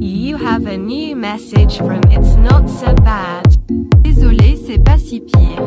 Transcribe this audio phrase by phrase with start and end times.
[0.00, 3.44] You have a new message from It's Not So Bad.
[4.02, 5.62] Désolé, c'est pas si pire.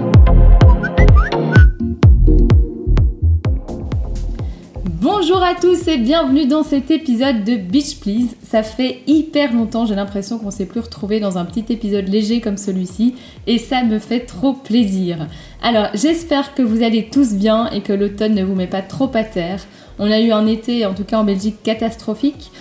[4.99, 8.35] Bonjour à tous et bienvenue dans cet épisode de Beach Please.
[8.41, 12.41] Ça fait hyper longtemps, j'ai l'impression qu'on s'est plus retrouvé dans un petit épisode léger
[12.41, 13.13] comme celui-ci
[13.45, 15.27] et ça me fait trop plaisir.
[15.61, 19.11] Alors j'espère que vous allez tous bien et que l'automne ne vous met pas trop
[19.13, 19.59] à terre.
[19.99, 22.51] On a eu un été, en tout cas en Belgique, catastrophique.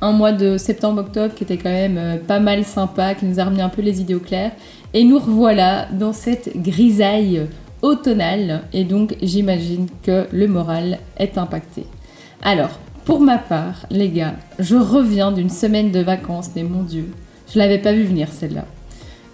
[0.00, 3.44] Un mois de septembre-octobre qui était quand même euh, pas mal sympa, qui nous a
[3.44, 4.50] remis un peu les idées au clair.
[4.92, 7.46] Et nous revoilà dans cette grisaille
[7.82, 11.86] automnale et donc j'imagine que le moral est impacté.
[12.42, 17.08] Alors, pour ma part, les gars, je reviens d'une semaine de vacances, mais mon dieu,
[17.52, 18.66] je l'avais pas vu venir celle-là.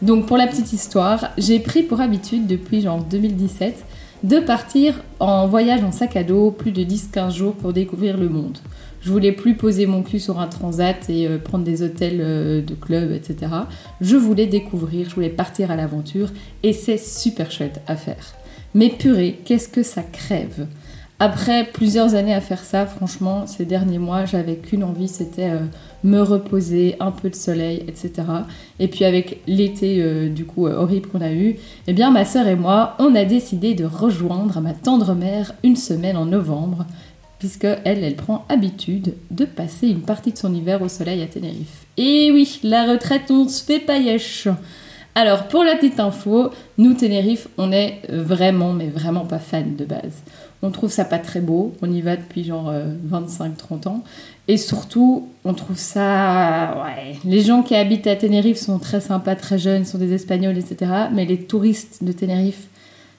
[0.01, 3.84] Donc pour la petite histoire, j'ai pris pour habitude depuis genre 2017
[4.22, 8.28] de partir en voyage en sac à dos plus de 10-15 jours pour découvrir le
[8.28, 8.59] monde.
[9.00, 12.60] Je voulais plus poser mon cul sur un transat et euh, prendre des hôtels euh,
[12.60, 13.52] de club, etc.
[14.01, 16.30] Je voulais découvrir, je voulais partir à l'aventure
[16.62, 18.34] et c'est super chouette à faire.
[18.74, 20.66] Mais purée, qu'est-ce que ça crève
[21.21, 25.65] Après plusieurs années à faire ça, franchement, ces derniers mois, j'avais qu'une envie, c'était euh,
[26.05, 28.13] me reposer, un peu de soleil, etc.
[28.79, 31.57] Et puis avec l'été euh, du coup euh, horrible qu'on a eu,
[31.89, 35.74] eh bien ma sœur et moi, on a décidé de rejoindre ma tendre mère une
[35.74, 36.87] semaine en novembre,
[37.41, 41.27] puisque elle, elle prend habitude de passer une partie de son hiver au soleil à
[41.27, 41.87] Tenerife.
[41.96, 44.46] Et oui, la retraite, on se fait paillèche.
[45.19, 49.85] Alors, pour la petite info, nous, Tenerife, on est vraiment, mais vraiment pas fans de
[49.85, 50.23] base.
[50.63, 52.73] On trouve ça pas très beau, on y va depuis genre
[53.11, 54.05] 25-30 ans.
[54.46, 56.85] Et surtout, on trouve ça.
[56.85, 57.16] Ouais.
[57.24, 60.93] Les gens qui habitent à Tenerife sont très sympas, très jeunes, sont des Espagnols, etc.
[61.13, 62.69] Mais les touristes de Tenerife,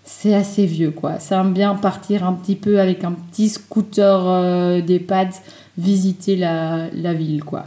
[0.05, 1.19] c'est assez vieux, quoi.
[1.19, 5.41] Ça aime bien partir un petit peu avec un petit scooter euh, des pads,
[5.77, 7.65] visiter la ville, quoi.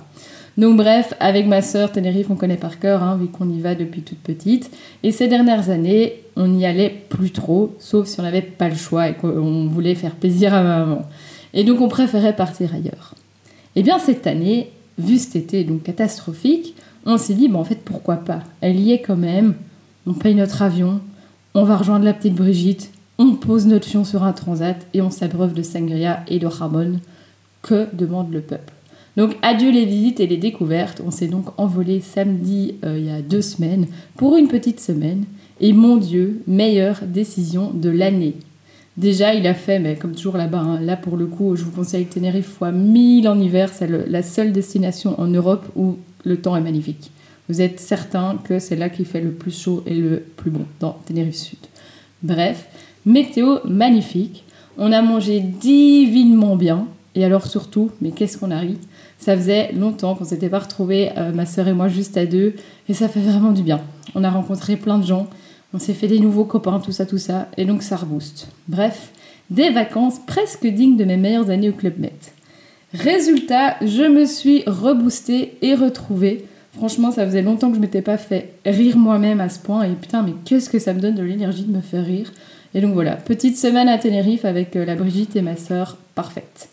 [0.58, 3.74] Donc bref, avec ma sœur, Tenerife, on connaît par cœur, hein, vu qu'on y va
[3.74, 4.70] depuis toute petite.
[5.02, 8.74] Et ces dernières années, on n'y allait plus trop, sauf si on n'avait pas le
[8.74, 11.02] choix et qu'on voulait faire plaisir à maman.
[11.54, 13.14] Et donc on préférait partir ailleurs.
[13.76, 16.74] Eh bien cette année, vu cet été donc catastrophique,
[17.06, 18.40] on s'est dit, bon en fait pourquoi pas?
[18.60, 19.54] Elle y est quand même,
[20.06, 21.00] on paye notre avion,
[21.54, 25.10] on va rejoindre la petite Brigitte, on pose notre fion sur un transat et on
[25.10, 27.00] s'abreuve de sangria et de ramon.
[27.62, 28.72] Que demande le peuple
[29.16, 31.02] donc adieu les visites et les découvertes.
[31.04, 33.86] On s'est donc envolé samedi euh, il y a deux semaines
[34.16, 35.24] pour une petite semaine.
[35.60, 38.34] Et mon Dieu, meilleure décision de l'année.
[38.96, 41.70] Déjà, il a fait, mais comme toujours là-bas, hein, là pour le coup, je vous
[41.70, 43.70] conseille Tenerife fois 1000 en hiver.
[43.72, 47.10] C'est la seule destination en Europe où le temps est magnifique.
[47.48, 50.64] Vous êtes certain que c'est là qu'il fait le plus chaud et le plus bon,
[50.80, 51.58] dans Tenerife Sud.
[52.22, 52.66] Bref,
[53.06, 54.44] météo magnifique.
[54.78, 56.86] On a mangé divinement bien.
[57.14, 58.78] Et alors surtout, mais qu'est-ce qu'on a ri?
[59.22, 62.54] Ça faisait longtemps qu'on s'était pas retrouvés, euh, ma sœur et moi, juste à deux,
[62.88, 63.80] et ça fait vraiment du bien.
[64.16, 65.28] On a rencontré plein de gens,
[65.72, 68.48] on s'est fait des nouveaux copains, tout ça, tout ça, et donc ça rebooste.
[68.66, 69.12] Bref,
[69.48, 72.10] des vacances presque dignes de mes meilleures années au Club Med.
[72.94, 76.44] Résultat, je me suis reboostée et retrouvée.
[76.76, 79.92] Franchement, ça faisait longtemps que je m'étais pas fait rire moi-même à ce point, et
[79.92, 82.32] putain, mais qu'est-ce que ça me donne de l'énergie de me faire rire.
[82.74, 86.68] Et donc voilà, petite semaine à Tenerife avec euh, la Brigitte et ma sœur, parfaite.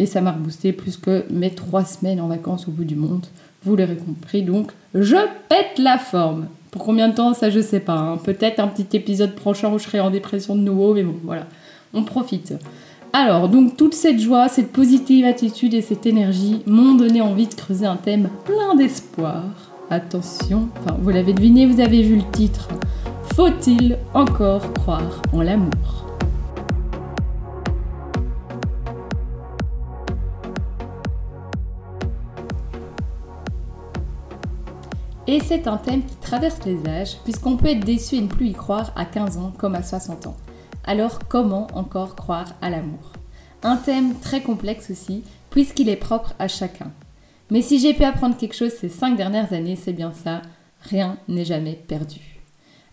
[0.00, 3.26] Et ça m'a reboosté plus que mes trois semaines en vacances au bout du monde.
[3.64, 5.16] Vous l'aurez compris, donc je
[5.50, 6.46] pète la forme.
[6.70, 7.98] Pour combien de temps, ça je sais pas.
[7.98, 8.16] hein.
[8.16, 11.46] Peut-être un petit épisode prochain où je serai en dépression de nouveau, mais bon, voilà.
[11.92, 12.54] On profite.
[13.12, 17.54] Alors, donc toute cette joie, cette positive attitude et cette énergie m'ont donné envie de
[17.54, 19.42] creuser un thème plein d'espoir.
[19.90, 22.68] Attention, enfin vous l'avez deviné, vous avez vu le titre.
[23.34, 26.09] Faut-il encore croire en l'amour?
[35.32, 38.48] Et c'est un thème qui traverse les âges, puisqu'on peut être déçu et ne plus
[38.48, 40.36] y croire à 15 ans comme à 60 ans.
[40.82, 43.12] Alors comment encore croire à l'amour?
[43.62, 46.90] Un thème très complexe aussi, puisqu'il est propre à chacun.
[47.48, 50.42] Mais si j'ai pu apprendre quelque chose ces 5 dernières années, c'est bien ça,
[50.80, 52.29] rien n'est jamais perdu.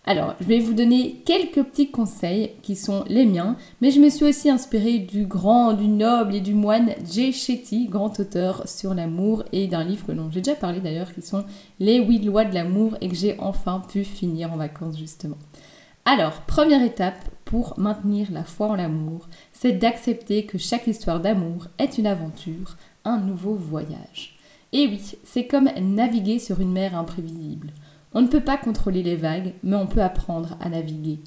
[0.09, 4.09] Alors, je vais vous donner quelques petits conseils qui sont les miens, mais je me
[4.09, 8.93] suis aussi inspirée du grand, du noble et du moine Jay Shetty, grand auteur sur
[8.93, 11.43] l'amour et d'un livre dont j'ai déjà parlé d'ailleurs, qui sont
[11.81, 15.37] Les huit lois de l'amour et que j'ai enfin pu finir en vacances justement.
[16.05, 21.67] Alors, première étape pour maintenir la foi en l'amour, c'est d'accepter que chaque histoire d'amour
[21.79, 24.37] est une aventure, un nouveau voyage.
[24.71, 27.73] Et oui, c'est comme naviguer sur une mer imprévisible.
[28.13, 31.19] On ne peut pas contrôler les vagues, mais on peut apprendre à naviguer.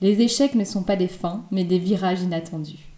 [0.00, 2.90] Les échecs ne sont pas des fins, mais des virages inattendus.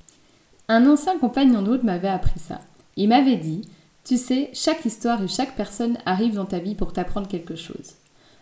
[0.69, 2.61] Un ancien compagnon d'autre m'avait appris ça.
[2.97, 3.63] Il m'avait dit
[4.05, 7.95] Tu sais, chaque histoire et chaque personne arrive dans ta vie pour t'apprendre quelque chose.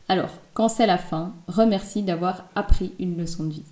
[0.09, 3.65] Alors, quand c'est la fin, remercie d'avoir appris une leçon de vie.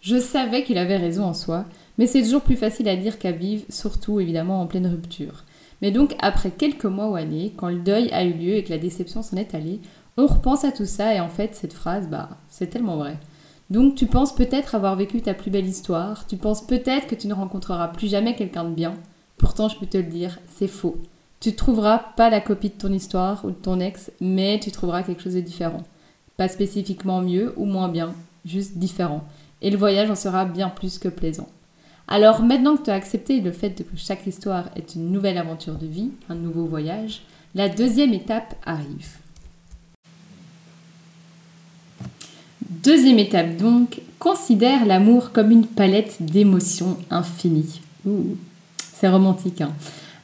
[0.00, 1.64] Je savais qu'il avait raison en soi,
[1.98, 5.44] mais c'est toujours plus facile à dire qu'à vivre, surtout évidemment en pleine rupture.
[5.82, 8.70] Mais donc, après quelques mois ou années, quand le deuil a eu lieu et que
[8.70, 9.80] la déception s'en est allée,
[10.16, 13.18] on repense à tout ça et en fait, cette phrase, bah, c'est tellement vrai.
[13.70, 17.28] Donc, tu penses peut-être avoir vécu ta plus belle histoire, tu penses peut-être que tu
[17.28, 18.94] ne rencontreras plus jamais quelqu'un de bien.
[19.38, 20.96] Pourtant, je peux te le dire, c'est faux.
[21.38, 25.02] Tu trouveras pas la copie de ton histoire ou de ton ex, mais tu trouveras
[25.02, 25.84] quelque chose de différent.
[26.36, 28.12] Pas spécifiquement mieux ou moins bien,
[28.44, 29.24] juste différent.
[29.62, 31.48] Et le voyage en sera bien plus que plaisant.
[32.08, 35.76] Alors maintenant que tu as accepté le fait que chaque histoire est une nouvelle aventure
[35.76, 37.22] de vie, un nouveau voyage,
[37.54, 39.18] la deuxième étape arrive.
[42.70, 47.80] Deuxième étape donc, considère l'amour comme une palette d'émotions infinies.
[48.94, 49.72] c'est romantique, hein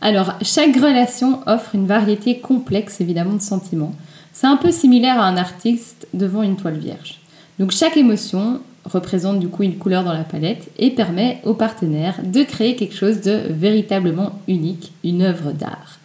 [0.01, 3.95] alors, chaque relation offre une variété complexe évidemment de sentiments.
[4.33, 7.19] C'est un peu similaire à un artiste devant une toile vierge.
[7.59, 12.21] Donc chaque émotion représente du coup une couleur dans la palette et permet au partenaire
[12.23, 15.99] de créer quelque chose de véritablement unique, une œuvre d'art.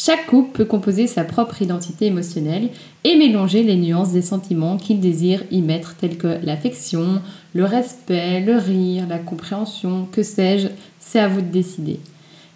[0.00, 2.68] Chaque couple peut composer sa propre identité émotionnelle
[3.02, 7.20] et mélanger les nuances des sentiments qu'il désire y mettre tels que l'affection,
[7.52, 10.68] le respect, le rire, la compréhension, que sais-je,
[11.00, 11.98] c'est à vous de décider.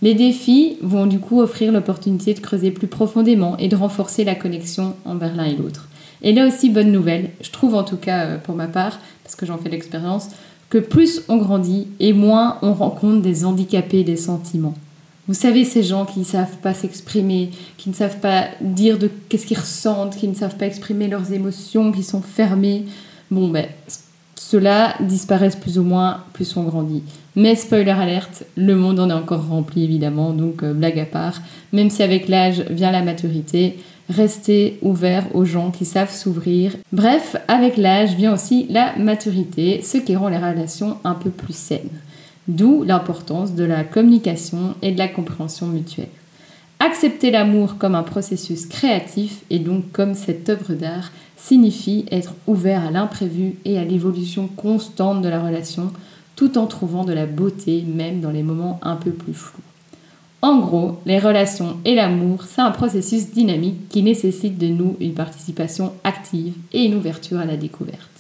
[0.03, 4.37] Les défis vont du coup offrir l'opportunité de creuser plus profondément et de renforcer la
[4.37, 5.89] connexion envers l'un et l'autre.
[6.23, 9.35] Et là aussi, bonne nouvelle, je trouve en tout cas euh, pour ma part, parce
[9.35, 10.29] que j'en fais l'expérience,
[10.71, 14.75] que plus on grandit et moins on rencontre des handicapés des sentiments.
[15.29, 19.09] Vous savez, ces gens qui ne savent pas s'exprimer, qui ne savent pas dire de
[19.29, 22.87] qu'est-ce qu'ils ressentent, qui ne savent pas exprimer leurs émotions, qui sont fermés.
[23.31, 23.67] Bon, ben,
[24.35, 27.05] ceux-là disparaissent plus ou moins plus on grandit.
[27.37, 31.41] Mais spoiler alerte, le monde en est encore rempli évidemment, donc euh, blague à part.
[31.73, 33.79] Même si avec l'âge vient la maturité,
[34.11, 36.73] restez ouvert aux gens qui savent s'ouvrir.
[36.93, 41.57] Bref, avec l'âge vient aussi la maturité, ce qui rend les relations un peu plus
[41.57, 42.01] saines.
[42.49, 46.09] D'où l'importance de la communication et de la compréhension mutuelle.
[46.81, 52.85] Accepter l'amour comme un processus créatif et donc comme cette œuvre d'art signifie être ouvert
[52.85, 55.93] à l'imprévu et à l'évolution constante de la relation
[56.35, 59.63] tout en trouvant de la beauté même dans les moments un peu plus flous.
[60.41, 65.15] En gros, les relations et l'amour, c'est un processus dynamique qui nécessite de nous une
[65.15, 68.12] participation active et une ouverture à la découverte.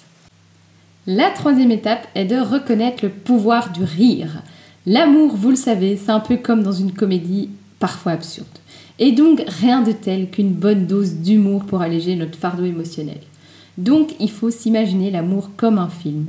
[1.06, 4.42] La troisième étape est de reconnaître le pouvoir du rire.
[4.86, 8.46] L'amour, vous le savez, c'est un peu comme dans une comédie parfois absurde.
[8.98, 13.20] Et donc rien de tel qu'une bonne dose d'humour pour alléger notre fardeau émotionnel.
[13.78, 16.26] Donc il faut s'imaginer l'amour comme un film,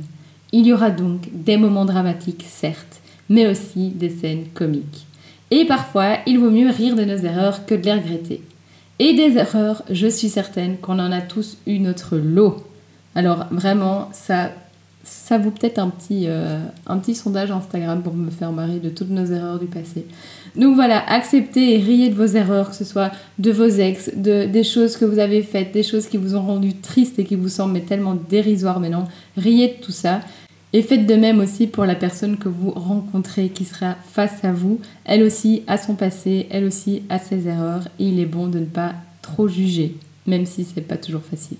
[0.56, 5.04] il y aura donc des moments dramatiques, certes, mais aussi des scènes comiques.
[5.50, 8.40] Et parfois, il vaut mieux rire de nos erreurs que de les regretter.
[9.00, 12.56] Et des erreurs, je suis certaine qu'on en a tous eu notre lot.
[13.16, 14.52] Alors vraiment, ça
[15.04, 18.88] ça vaut peut-être un petit, euh, un petit sondage Instagram pour me faire marrer de
[18.88, 20.06] toutes nos erreurs du passé.
[20.56, 24.46] Donc voilà, acceptez et riez de vos erreurs, que ce soit de vos ex, de,
[24.46, 27.36] des choses que vous avez faites, des choses qui vous ont rendu triste et qui
[27.36, 29.06] vous semblent tellement dérisoires maintenant.
[29.36, 30.20] Riez de tout ça.
[30.72, 34.52] Et faites de même aussi pour la personne que vous rencontrez qui sera face à
[34.52, 34.80] vous.
[35.04, 38.58] Elle aussi a son passé, elle aussi a ses erreurs et il est bon de
[38.58, 41.58] ne pas trop juger, même si c'est pas toujours facile.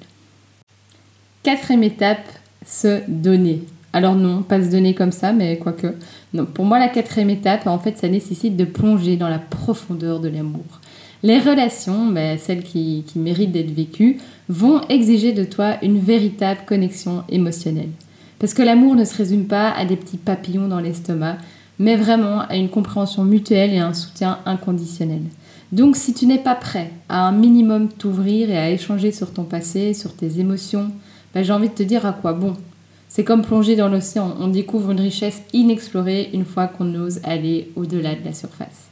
[1.45, 2.27] Quatrième étape,
[2.65, 3.63] se donner.
[3.93, 5.95] Alors non, pas se donner comme ça, mais quoique.
[6.33, 10.21] Non, pour moi, la quatrième étape, en fait, ça nécessite de plonger dans la profondeur
[10.21, 10.81] de l'amour.
[11.23, 14.19] Les relations, ben, celles qui, qui méritent d'être vécues,
[14.49, 17.91] vont exiger de toi une véritable connexion émotionnelle.
[18.39, 21.39] Parce que l'amour ne se résume pas à des petits papillons dans l'estomac,
[21.79, 25.23] mais vraiment à une compréhension mutuelle et un soutien inconditionnel.
[25.73, 29.45] Donc si tu n'es pas prêt à un minimum t'ouvrir et à échanger sur ton
[29.45, 30.91] passé, sur tes émotions,
[31.35, 32.55] ben, j'ai envie de te dire à quoi bon.
[33.09, 37.71] C'est comme plonger dans l'océan, on découvre une richesse inexplorée une fois qu'on ose aller
[37.77, 38.91] au-delà de la surface.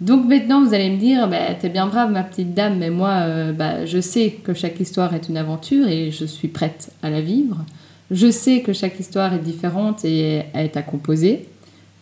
[0.00, 3.12] Donc maintenant, vous allez me dire, bah, t'es bien brave ma petite dame, mais moi,
[3.22, 7.08] euh, bah, je sais que chaque histoire est une aventure et je suis prête à
[7.08, 7.64] la vivre.
[8.10, 11.46] Je sais que chaque histoire est différente et est à composer.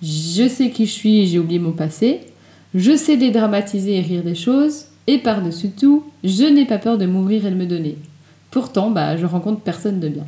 [0.03, 2.21] Je sais qui je suis et j'ai oublié mon passé.
[2.75, 4.87] Je sais dédramatiser et rire des choses.
[5.07, 7.97] Et par-dessus tout, je n'ai pas peur de m'ouvrir et de me donner.
[8.55, 10.23] Pourtant, bah, je rencontre personne de bien.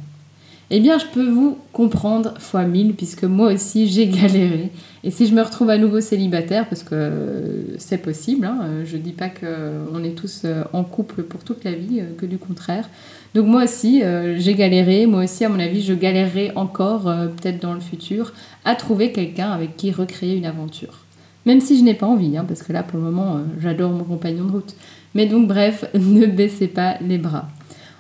[0.71, 4.73] Eh bien, je peux vous comprendre fois mille, puisque moi aussi j'ai galéré.
[5.05, 9.03] Et si je me retrouve à nouveau célibataire, parce que c'est possible, hein, je ne
[9.03, 12.37] dis pas qu'on est tous euh, en couple pour toute la vie, euh, que du
[12.37, 12.91] contraire.
[13.37, 17.63] Donc moi aussi, euh, j'ai galéré, moi aussi, à mon avis, je galérerai encore, peut-être
[17.63, 18.33] dans le futur,
[18.65, 21.07] à trouver quelqu'un avec qui recréer une aventure.
[21.47, 23.93] Même si je n'ai pas envie, hein, parce que là, pour le moment, euh, j'adore
[23.93, 24.75] mon compagnon de route.
[25.15, 27.49] Mais donc, bref, ne baissez pas les bras.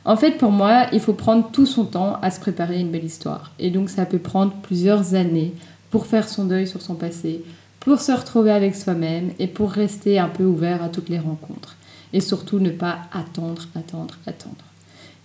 [0.07, 3.05] En fait, pour moi, il faut prendre tout son temps à se préparer une belle
[3.05, 3.51] histoire.
[3.59, 5.53] Et donc, ça peut prendre plusieurs années
[5.91, 7.45] pour faire son deuil sur son passé,
[7.81, 11.75] pour se retrouver avec soi-même et pour rester un peu ouvert à toutes les rencontres.
[12.13, 14.65] Et surtout, ne pas attendre, attendre, attendre.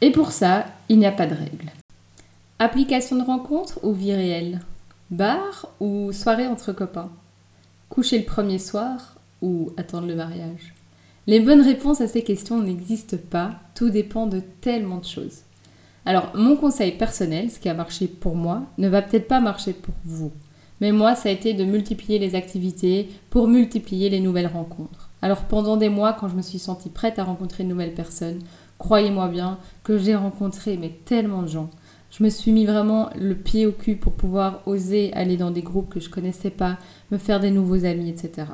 [0.02, 1.70] Et pour ça, il n'y a pas de règle.
[2.58, 4.62] Application de rencontre ou vie réelle?
[5.12, 7.12] Bar ou soirée entre copains?
[7.88, 10.74] Coucher le premier soir ou attendre le mariage?
[11.28, 15.42] Les bonnes réponses à ces questions n'existent pas, tout dépend de tellement de choses.
[16.06, 19.74] Alors, mon conseil personnel, ce qui a marché pour moi, ne va peut-être pas marcher
[19.74, 20.32] pour vous.
[20.80, 25.12] Mais moi, ça a été de multiplier les activités pour multiplier les nouvelles rencontres.
[25.22, 28.40] Alors pendant des mois, quand je me suis sentie prête à rencontrer une nouvelle personne,
[28.80, 31.70] croyez-moi bien que j'ai rencontré mais tellement de gens.
[32.10, 35.62] Je me suis mis vraiment le pied au cul pour pouvoir oser aller dans des
[35.62, 36.80] groupes que je connaissais pas,
[37.12, 38.48] me faire des nouveaux amis, etc.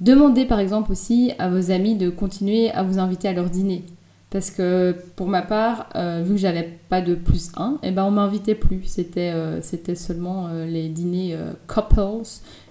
[0.00, 3.84] Demandez par exemple aussi à vos amis de continuer à vous inviter à leur dîner.
[4.30, 7.90] Parce que pour ma part, euh, vu que j'avais pas de plus 1, et eh
[7.92, 8.82] ben on m'invitait plus.
[8.84, 11.34] C'était euh, seulement euh, les dîners
[11.66, 12.20] couples.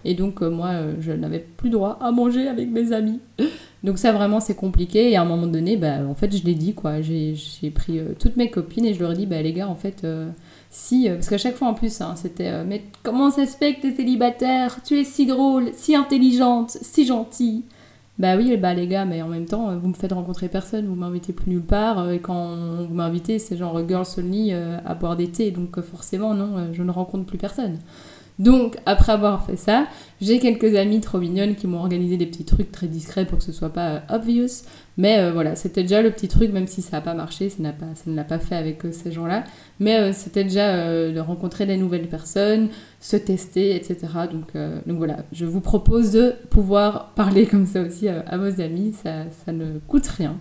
[0.05, 3.19] Et donc moi, je n'avais plus droit à manger avec mes amis.
[3.83, 5.11] Donc ça vraiment c'est compliqué.
[5.11, 7.01] Et à un moment donné, bah, en fait je l'ai dit quoi.
[7.01, 7.35] J'ai
[7.73, 10.05] pris toutes mes copines et je leur ai dit, bah les gars en fait,
[10.77, 11.09] si...
[11.09, 13.87] parce qu'à chaque fois en plus, hein, c'était, mais comment ça se fait que tu
[13.87, 17.63] es célibataire Tu es si drôle, si intelligente, si gentille.
[18.19, 20.95] Bah oui, bah les gars, mais en même temps, vous me faites rencontrer personne, vous
[20.95, 22.55] m'invitez plus nulle part, euh, et quand
[22.87, 26.73] vous m'invitez, c'est genre girls only euh, à boire des thés, donc euh, forcément, non,
[26.73, 27.77] je ne rencontre plus personne.
[28.39, 29.87] Donc, après avoir fait ça,
[30.21, 33.43] j'ai quelques amies trop mignonnes qui m'ont organisé des petits trucs très discrets pour que
[33.43, 34.63] ce soit pas euh, obvious.
[34.97, 37.63] Mais euh, voilà, c'était déjà le petit truc, même si ça n'a pas marché, ça,
[37.71, 39.43] pas, ça ne l'a pas fait avec euh, ces gens-là.
[39.79, 43.97] Mais c'était déjà de rencontrer des nouvelles personnes, se tester, etc.
[44.31, 49.25] Donc, voilà, je vous propose de pouvoir parler comme ça aussi à vos amis, ça,
[49.45, 50.39] ça ne coûte rien.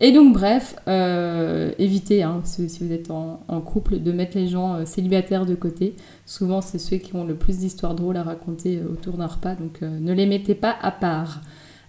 [0.00, 4.74] Et donc, bref, euh, évitez, hein, si, vous êtes en, couple, de mettre les gens
[4.74, 5.94] euh, célibataires de côté.
[6.26, 9.54] Souvent, c'est ceux qui ont le plus d'histoires drôles à raconter euh, autour d'un repas,
[9.54, 11.40] donc ne les mettez pas à part.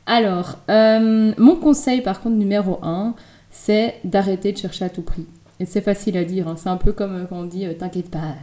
[0.05, 3.15] Alors, mon conseil, par contre, numéro 1,
[3.49, 5.25] c'est d'arrêter de chercher à tout prix.
[5.59, 6.55] Et c'est facile à dire, hein.
[6.57, 8.35] c'est un peu comme quand on dit T'inquiète pas,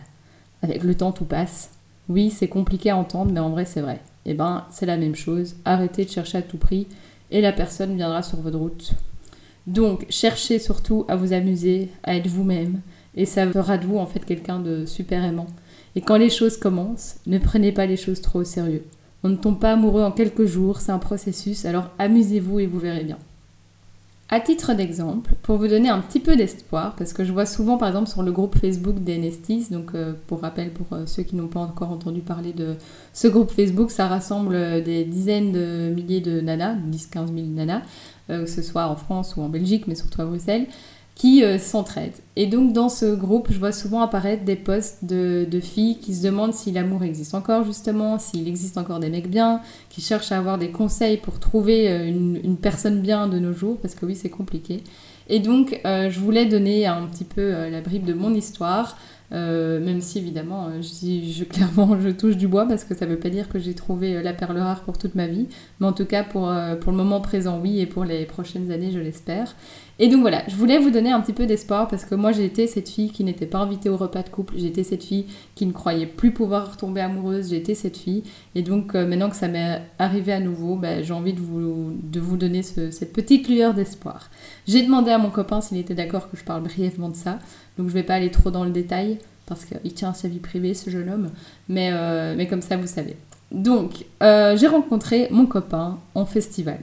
[0.62, 1.70] avec le temps, tout passe.
[2.08, 4.00] Oui, c'est compliqué à entendre, mais en vrai, c'est vrai.
[4.24, 5.56] Et eh ben, c'est la même chose.
[5.64, 6.86] Arrêtez de chercher à tout prix
[7.30, 8.94] et la personne viendra sur votre route.
[9.66, 12.80] Donc, cherchez surtout à vous amuser, à être vous-même,
[13.14, 15.46] et ça fera de vous en fait quelqu'un de super aimant.
[15.94, 18.84] Et quand les choses commencent, ne prenez pas les choses trop au sérieux.
[19.22, 22.78] On ne tombe pas amoureux en quelques jours, c'est un processus, alors amusez-vous et vous
[22.78, 23.18] verrez bien.
[24.34, 27.76] À titre d'exemple, pour vous donner un petit peu d'espoir, parce que je vois souvent
[27.76, 31.22] par exemple sur le groupe Facebook des Nesties, donc euh, pour rappel pour euh, ceux
[31.22, 32.76] qui n'ont pas encore entendu parler de
[33.12, 37.82] ce groupe Facebook, ça rassemble euh, des dizaines de milliers de nanas, 10-15 000 nanas,
[38.28, 40.66] que ce soit en France ou en Belgique, mais surtout à Bruxelles,
[41.14, 42.22] qui s'entraident.
[42.34, 46.22] Et donc dans ce groupe, je vois souvent apparaître des posts de, filles qui se
[46.22, 49.60] demandent si l'amour existe encore justement, s'il existe encore des mecs bien,
[49.90, 53.76] qui cherchent à avoir des conseils pour trouver euh, une, personne bien de nos jours,
[53.82, 54.82] parce que oui c'est compliqué.
[55.28, 58.96] Et donc euh, je voulais donner un petit peu la bribe de mon histoire,
[59.32, 63.12] euh, même si évidemment, euh, je, clairement, je touche du bois parce que ça ne
[63.12, 65.46] veut pas dire que j'ai trouvé euh, la perle rare pour toute ma vie.
[65.80, 68.90] Mais en tout cas, pour, pour le moment présent, oui, et pour les prochaines années,
[68.92, 69.54] je l'espère.
[69.98, 72.66] Et donc voilà, je voulais vous donner un petit peu d'espoir parce que moi, été
[72.66, 74.58] cette fille qui n'était pas invitée au repas de couple.
[74.58, 77.52] Été cette fille qui ne croyait plus pouvoir tomber amoureuse.
[77.52, 78.22] Été cette fille.
[78.54, 82.62] Et donc, maintenant que ça m'est arrivé à nouveau, bah, j'ai envie de vous, donner
[82.62, 84.30] cette petite lueur d'espoir.
[84.66, 87.38] J'ai demandé à mon copain s'il était d'accord que je parle brièvement de ça.
[87.76, 90.38] Donc je vais pas aller trop dans le détail parce qu'il tient à sa vie
[90.38, 91.30] privée, ce jeune homme.
[91.68, 93.16] Mais, euh, comme ça, vous savez.
[93.50, 96.78] Donc, euh, j'ai rencontré mon copain en festival.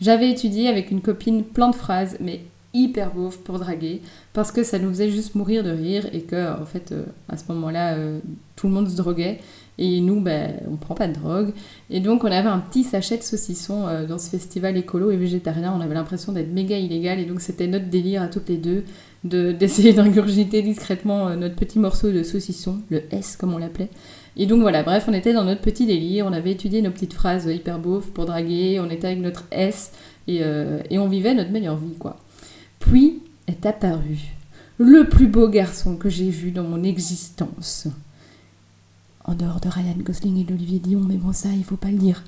[0.00, 2.40] J'avais étudié avec une copine plein de phrases, mais
[2.74, 4.02] hyper beauf pour draguer,
[4.32, 7.36] parce que ça nous faisait juste mourir de rire et que, en fait, euh, à
[7.36, 7.96] ce moment-là,
[8.56, 9.38] tout le monde se droguait.
[9.76, 11.52] Et nous, ben, on prend pas de drogue.
[11.90, 15.74] Et donc, on avait un petit sachet de saucisson dans ce festival écolo et végétarien.
[15.76, 17.18] On avait l'impression d'être méga illégal.
[17.18, 18.84] Et donc, c'était notre délire à toutes les deux
[19.24, 23.88] d'essayer d'ingurgiter discrètement euh, notre petit morceau de saucisson, le S comme on l'appelait.
[24.36, 27.14] Et donc voilà, bref, on était dans notre petit délire, on avait étudié nos petites
[27.14, 29.92] phrases hyper beaufs pour draguer, on était avec notre S
[30.26, 32.16] et, euh, et on vivait notre meilleure vie, quoi.
[32.94, 34.18] Est apparu
[34.78, 37.88] le plus beau garçon que j'ai vu dans mon existence.
[39.24, 41.98] En dehors de Ryan Gosling et d'Olivier Dion, mais bon, ça, il faut pas le
[41.98, 42.22] dire.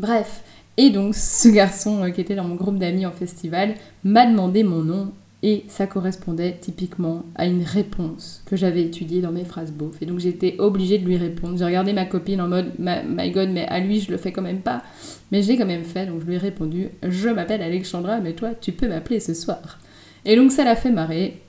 [0.00, 0.42] Bref,
[0.78, 4.62] et donc ce garçon euh, qui était dans mon groupe d'amis en festival m'a demandé
[4.62, 9.70] mon nom et ça correspondait typiquement à une réponse que j'avais étudiée dans mes phrases
[9.70, 10.00] beaufs.
[10.00, 11.58] Et donc j'étais obligée de lui répondre.
[11.58, 14.40] J'ai regardé ma copine en mode My God, mais à lui je le fais quand
[14.42, 14.82] même pas.
[15.30, 18.32] Mais je l'ai quand même fait, donc je lui ai répondu Je m'appelle Alexandra, mais
[18.32, 19.78] toi tu peux m'appeler ce soir.
[20.26, 21.40] Et donc ça l'a fait marrer.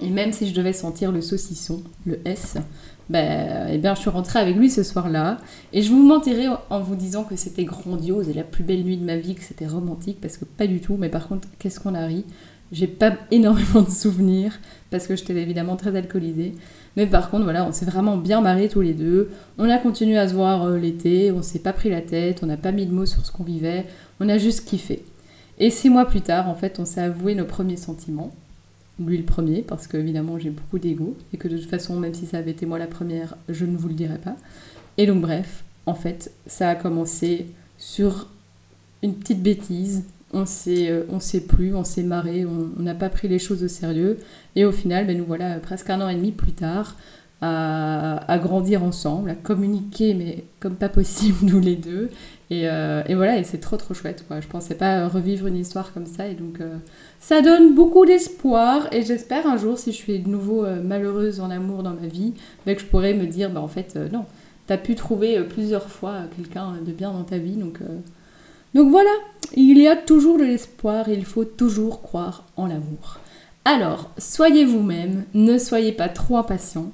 [0.00, 2.56] Et même si je devais sentir le saucisson, le S,
[3.10, 5.38] ben, eh bien, je suis rentrée avec lui ce soir-là.
[5.72, 8.96] Et je vous mentirai en vous disant que c'était grandiose et la plus belle nuit
[8.96, 10.96] de ma vie, que c'était romantique, parce que pas du tout.
[10.96, 12.24] Mais par contre, qu'est-ce qu'on a ri?
[12.72, 14.58] J'ai pas énormément de souvenirs
[14.90, 16.54] parce que j'étais évidemment très alcoolisée.
[16.96, 19.30] Mais par contre, voilà, on s'est vraiment bien marrés tous les deux.
[19.58, 22.46] On a continué à se voir euh, l'été, on s'est pas pris la tête, on
[22.46, 23.86] n'a pas mis de mots sur ce qu'on vivait,
[24.20, 25.04] on a juste kiffé.
[25.60, 28.30] Et six mois plus tard, en fait, on s'est avoué nos premiers sentiments.
[28.98, 32.12] Lui le premier, parce que évidemment j'ai beaucoup d'ego, et que de toute façon, même
[32.12, 34.36] si ça avait été moi la première, je ne vous le dirais pas.
[34.98, 37.46] Et donc bref, en fait, ça a commencé
[37.78, 38.28] sur
[39.02, 43.08] une petite bêtise on s'est, euh, on s'est plus, on s'est marré, on n'a pas
[43.08, 44.18] pris les choses au sérieux.
[44.56, 46.96] Et au final, ben, nous voilà presque un an et demi plus tard
[47.42, 52.10] à, grandir ensemble, à communiquer, mais comme pas possible, nous les deux.
[52.50, 54.24] Et, euh, voilà, et c'est trop trop chouette.
[54.26, 54.40] Quoi.
[54.40, 56.26] Je pensais pas revivre une histoire comme ça.
[56.26, 56.76] Et donc, euh,
[57.20, 58.92] ça donne beaucoup d'espoir.
[58.92, 62.34] Et j'espère un jour, si je suis de nouveau malheureuse en amour dans ma vie,
[62.66, 64.24] ben, que je pourrais me dire, bah, en fait, non,
[64.66, 67.56] tu as pu trouver plusieurs fois quelqu'un de bien dans ta vie.
[67.56, 67.78] Donc,
[68.74, 69.10] donc voilà,
[69.56, 73.18] il y a toujours de l'espoir et il faut toujours croire en l'amour.
[73.64, 76.92] Alors, soyez vous-même, ne soyez pas trop impatient.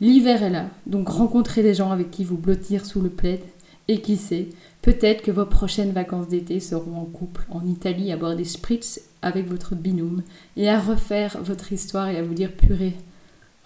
[0.00, 3.40] L'hiver est là, donc rencontrez des gens avec qui vous blottir sous le plaid.
[3.88, 4.48] Et qui sait,
[4.82, 9.00] peut-être que vos prochaines vacances d'été seront en couple en Italie à boire des spritz
[9.22, 10.22] avec votre binôme
[10.56, 12.94] et à refaire votre histoire et à vous dire purée.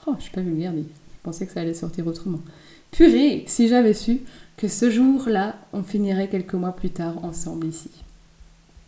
[0.07, 2.41] Oh, je suis pas vulgaire, mais je pensais que ça allait sortir autrement.
[2.91, 4.21] Purée, si j'avais su
[4.59, 7.91] que ce jour-là, on finirait quelques mois plus tard ensemble ici.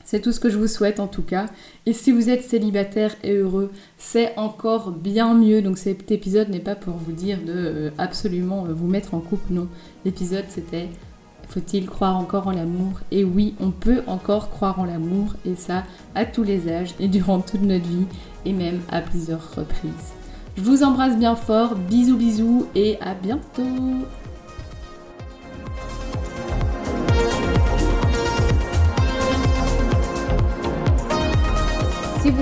[0.05, 1.47] C'est tout ce que je vous souhaite en tout cas.
[1.87, 5.63] Et si vous êtes célibataire et heureux, c'est encore bien mieux.
[5.63, 9.21] Donc cet épisode n'est pas pour vous dire de euh, absolument euh, vous mettre en
[9.21, 9.69] couple, non.
[10.05, 10.89] L'épisode c'était
[11.49, 13.01] faut-il croire encore en l'amour?
[13.11, 17.09] Et oui, on peut encore croire en l'amour et ça à tous les âges et
[17.09, 18.07] durant toute notre vie
[18.47, 20.13] et même à plusieurs reprises.
[20.57, 23.63] Je vous embrasse bien fort, bisous bisous et à bientôt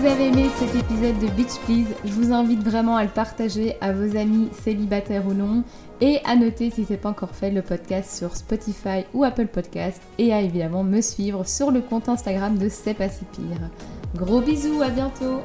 [0.00, 3.76] vous avez aimé cet épisode de Beach Please, je vous invite vraiment à le partager
[3.82, 5.62] à vos amis célibataires ou non
[6.00, 9.48] et à noter si ce n'est pas encore fait le podcast sur Spotify ou Apple
[9.48, 13.68] Podcast et à évidemment me suivre sur le compte Instagram de C'est pas si pire.
[14.16, 15.42] Gros bisous, à bientôt